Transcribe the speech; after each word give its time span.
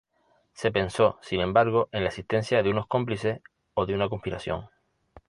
Se 0.53 0.71
pensó, 0.71 1.19
sin 1.21 1.41
embargo, 1.41 1.87
en 1.91 2.01
la 2.01 2.09
existencia 2.09 2.63
de 2.63 2.71
unos 2.71 2.87
cómplices 2.87 3.39
o 3.75 3.85
de 3.85 3.93
una 3.93 4.09
conspiración. 4.09 4.67